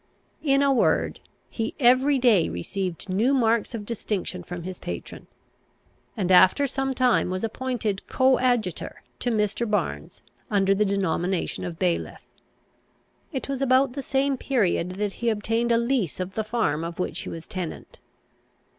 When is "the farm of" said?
16.33-16.97